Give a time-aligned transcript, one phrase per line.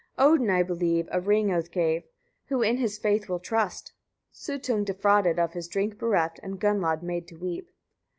[0.15, 0.23] 111.
[0.49, 2.01] Odin, I believe, a ring oath gave.
[2.47, 3.93] Who in his faith will trust?
[4.33, 7.69] Suttung defrauded, of his drink bereft, and Gunnlod made to weep!